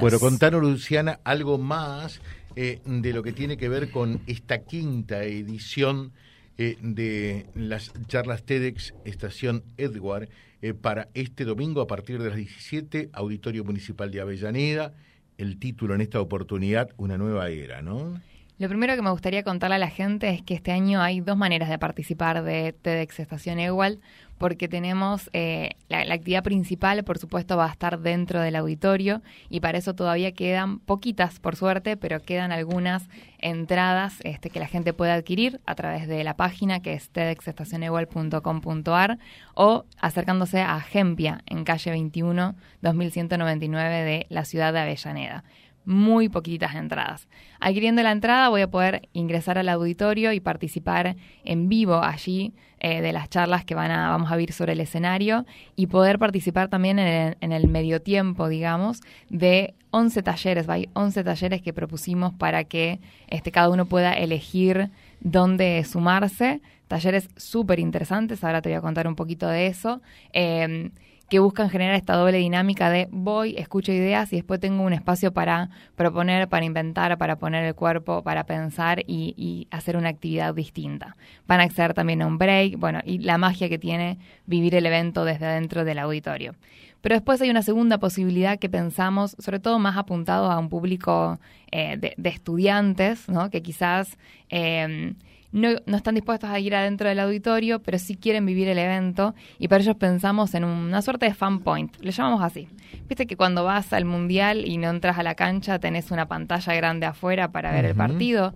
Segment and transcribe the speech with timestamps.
[0.00, 2.20] Bueno, contanos, Luciana, algo más
[2.54, 6.12] eh, de lo que tiene que ver con esta quinta edición
[6.56, 10.28] eh, de las charlas TEDx Estación Edward
[10.62, 14.94] eh, para este domingo a partir de las 17, Auditorio Municipal de Avellaneda.
[15.36, 18.20] El título en esta oportunidad, Una nueva era, ¿no?
[18.58, 21.36] Lo primero que me gustaría contarle a la gente es que este año hay dos
[21.36, 24.00] maneras de participar de TEDx Estación Igual,
[24.36, 29.60] porque tenemos eh, la, actividad principal, por supuesto, va a estar dentro del auditorio y
[29.60, 34.92] para eso todavía quedan poquitas, por suerte, pero quedan algunas entradas este, que la gente
[34.92, 39.20] puede adquirir a través de la página que es tedxestacionegual.com.ar
[39.54, 45.44] o acercándose a Gempia en calle 21 2199 de la ciudad de Avellaneda
[45.88, 47.28] muy poquitas entradas.
[47.60, 53.00] Adquiriendo la entrada voy a poder ingresar al auditorio y participar en vivo allí eh,
[53.00, 56.68] de las charlas que van a, vamos a ver sobre el escenario y poder participar
[56.68, 60.68] también en el, medio tiempo, digamos, de 11 talleres.
[60.68, 66.60] Hay 11 talleres que propusimos para que este, cada uno pueda elegir dónde sumarse.
[66.86, 70.02] Talleres súper interesantes, ahora te voy a contar un poquito de eso.
[70.34, 70.90] Eh,
[71.28, 75.32] que buscan generar esta doble dinámica de voy, escucho ideas y después tengo un espacio
[75.32, 81.16] para proponer, para inventar, para poner el cuerpo, para pensar y, hacer una actividad distinta.
[81.46, 84.86] Van a acceder también a un break, bueno, y la magia que tiene vivir el
[84.86, 86.54] evento desde adentro del auditorio.
[87.02, 91.38] Pero después hay una segunda posibilidad que pensamos, sobre todo más apuntado a un público
[91.70, 93.50] eh, de, estudiantes, ¿no?
[93.50, 94.18] que quizás
[94.48, 95.14] eh,
[95.52, 99.34] no, no, están dispuestos a ir adentro del auditorio, pero sí quieren vivir el evento
[99.58, 102.68] y para ellos pensamos en una suerte de fan point, le llamamos así.
[103.08, 106.74] Viste que cuando vas al mundial y no entras a la cancha tenés una pantalla
[106.74, 108.52] grande afuera para ver el partido.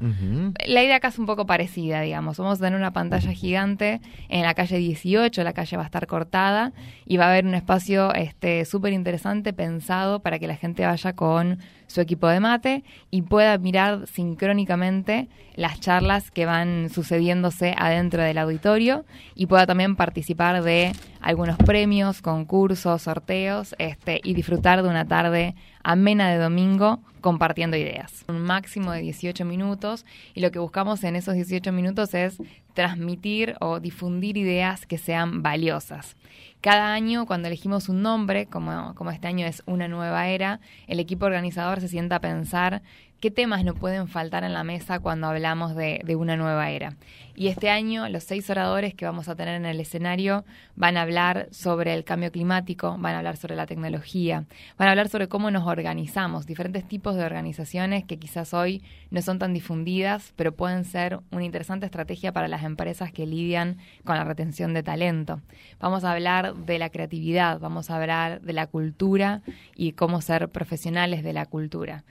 [0.66, 2.38] La idea acá es un poco parecida, digamos.
[2.38, 6.06] Vamos a tener una pantalla gigante en la calle 18, la calle va a estar
[6.06, 6.72] cortada
[7.06, 11.14] y va a haber un espacio este súper interesante pensado para que la gente vaya
[11.14, 18.22] con su equipo de mate y pueda mirar sincrónicamente las charlas que van sucediéndose adentro
[18.22, 19.04] del auditorio
[19.34, 22.51] y pueda también participar de algunos premios, concursos,
[22.98, 28.26] sorteos este, y disfrutar de una tarde amena de domingo compartiendo ideas.
[28.28, 32.36] Un máximo de 18 minutos y lo que buscamos en esos 18 minutos es
[32.74, 36.16] transmitir o difundir ideas que sean valiosas.
[36.60, 41.00] Cada año, cuando elegimos un nombre, como, como este año es una nueva era, el
[41.00, 42.82] equipo organizador se sienta a pensar
[43.22, 46.96] qué temas no pueden faltar en la mesa cuando hablamos de, de, una nueva era.
[47.36, 50.44] Y este año los seis oradores que vamos a tener en el escenario
[50.74, 54.44] van a hablar sobre el cambio climático, van a hablar sobre la tecnología,
[54.76, 59.22] van a hablar sobre cómo nos organizamos, diferentes tipos de organizaciones que quizás hoy no
[59.22, 64.16] son tan difundidas, pero pueden ser una interesante estrategia para las empresas que lidian con
[64.16, 65.40] la retención de talento.
[65.80, 69.42] Vamos a hablar de la creatividad, vamos a hablar de la cultura
[69.74, 72.04] y cómo ser profesionales de la cultura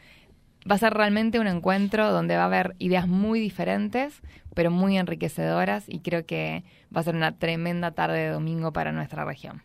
[0.70, 4.22] va a ser realmente un encuentro donde va a haber ideas muy diferentes,
[4.54, 6.64] pero muy enriquecedoras y creo que
[6.96, 9.64] va a ser una tremenda tarde de domingo para nuestra región.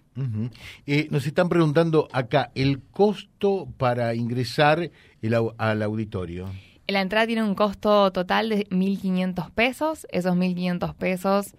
[0.86, 4.90] Eh, nos están preguntando acá el costo para ingresar
[5.58, 6.46] al auditorio.
[6.88, 10.06] La entrada tiene un costo total de 1.500 pesos.
[10.10, 11.54] Esos 1.500 pesos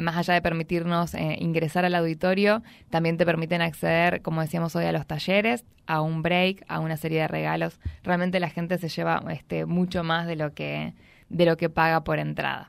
[0.00, 4.84] más allá de permitirnos eh, ingresar al auditorio, también te permiten acceder, como decíamos hoy,
[4.84, 7.78] a los talleres, a un break, a una serie de regalos.
[8.02, 10.94] Realmente la gente se lleva este, mucho más de lo que,
[11.28, 12.68] de lo que paga por entrada.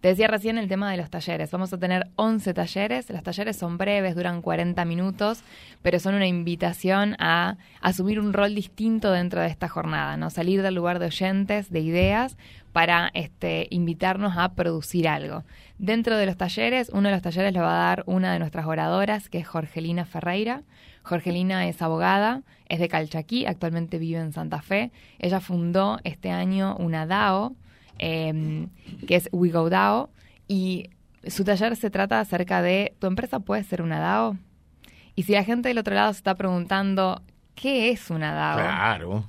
[0.00, 1.50] Te decía recién el tema de los talleres.
[1.50, 3.10] Vamos a tener 11 talleres.
[3.10, 5.42] Los talleres son breves, duran 40 minutos,
[5.82, 10.30] pero son una invitación a asumir un rol distinto dentro de esta jornada, ¿no?
[10.30, 12.36] Salir del lugar de oyentes, de ideas,
[12.72, 15.42] para este, invitarnos a producir algo.
[15.78, 18.66] Dentro de los talleres, uno de los talleres lo va a dar una de nuestras
[18.66, 20.62] oradoras, que es Jorgelina Ferreira.
[21.02, 24.92] Jorgelina es abogada, es de Calchaquí, actualmente vive en Santa Fe.
[25.18, 27.56] Ella fundó este año una DAO,
[27.98, 28.68] em,
[29.06, 30.10] que es We Go DAO,
[30.46, 30.90] y
[31.26, 34.36] su taller se trata acerca de, ¿tu empresa puede ser una DAO?
[35.14, 37.22] Y si la gente del otro lado se está preguntando,
[37.54, 38.58] ¿qué es una DAO?
[38.58, 39.24] Claro.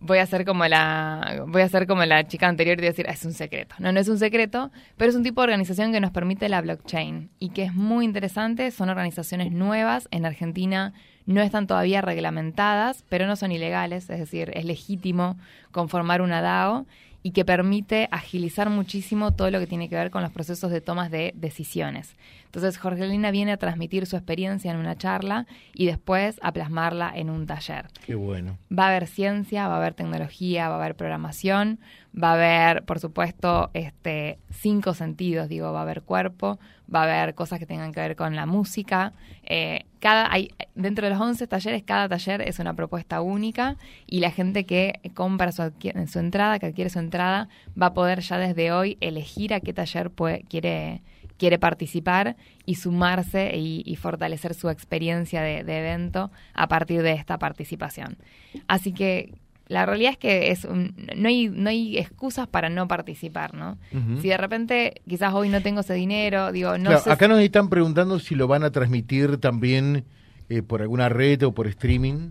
[0.00, 3.24] Voy a ser como la voy a ser como la chica anterior y decir es
[3.24, 6.12] un secreto no no es un secreto pero es un tipo de organización que nos
[6.12, 8.70] permite la blockchain y que es muy interesante.
[8.70, 10.06] Son organizaciones nuevas.
[10.12, 10.92] En Argentina
[11.26, 15.36] no están todavía reglamentadas pero no son ilegales es decir es legítimo
[15.72, 16.86] conformar una DAO
[17.22, 20.80] y que permite agilizar muchísimo todo lo que tiene que ver con los procesos de
[20.80, 22.16] tomas de decisiones.
[22.44, 27.28] Entonces, Jorgelina viene a transmitir su experiencia en una charla y después a plasmarla en
[27.28, 27.88] un taller.
[28.06, 28.56] Qué bueno.
[28.76, 31.80] Va a haber ciencia, va a haber tecnología, va a haber programación,
[32.20, 36.58] va a haber, por supuesto, este, cinco sentidos, digo, va a haber cuerpo,
[36.92, 39.12] va a haber cosas que tengan que ver con la música.
[39.42, 44.20] Eh, cada, hay, dentro de los 11 talleres, cada taller es una propuesta única y
[44.20, 45.72] la gente que compra su,
[46.06, 47.48] su entrada, que adquiere su entrada,
[47.80, 50.10] va a poder ya desde hoy elegir a qué taller
[50.48, 51.02] quiere
[51.38, 52.36] quiere participar
[52.66, 58.18] y sumarse y, fortalecer su experiencia de, evento a partir de esta participación.
[58.66, 59.32] Así que
[59.68, 63.78] la realidad es que es no, hay, no hay excusas para no participar, ¿no?
[64.20, 68.18] Si de repente quizás hoy no tengo ese dinero, digo, no Acá nos están preguntando
[68.18, 70.04] si lo van a transmitir también
[70.48, 72.30] eh, por alguna red o por streaming.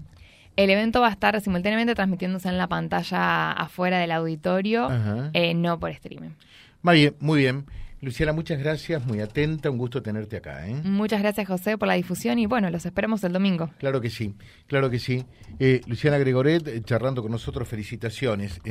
[0.55, 4.89] El evento va a estar simultáneamente transmitiéndose en la pantalla afuera del auditorio,
[5.33, 6.31] eh, no por streaming.
[6.81, 7.65] Muy bien, muy bien.
[7.99, 10.67] Luciana, muchas gracias, muy atenta, un gusto tenerte acá.
[10.67, 10.75] ¿eh?
[10.83, 13.71] Muchas gracias, José, por la difusión y bueno, los esperamos el domingo.
[13.79, 14.35] Claro que sí,
[14.67, 15.25] claro que sí.
[15.57, 18.61] Eh, Luciana Gregoret, eh, charlando con nosotros, felicitaciones.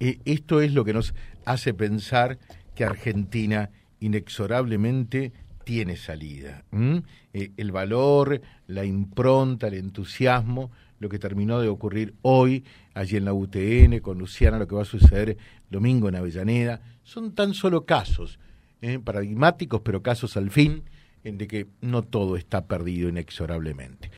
[0.00, 1.14] esto es lo que nos
[1.44, 2.38] hace pensar
[2.74, 3.70] que Argentina
[4.00, 5.32] inexorablemente
[5.62, 6.64] tiene salida.
[6.72, 12.64] el valor, la impronta, el entusiasmo, lo que terminó de ocurrir hoy
[12.94, 15.36] allí en la UTN con Luciana, lo que va a suceder
[15.70, 18.40] domingo en Avellaneda, son tan solo casos
[18.80, 18.98] ¿eh?
[18.98, 20.84] paradigmáticos, pero casos al fin,
[21.24, 24.10] en de que no todo está perdido inexorablemente.